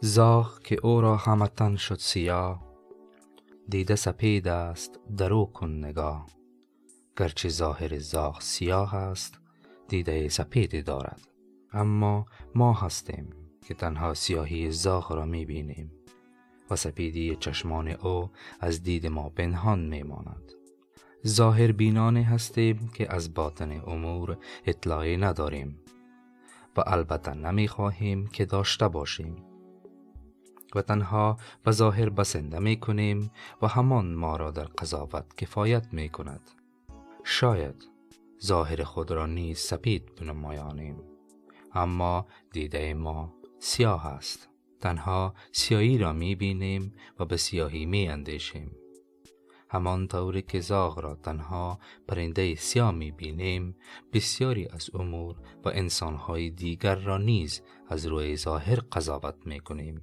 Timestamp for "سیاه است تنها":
43.58-45.34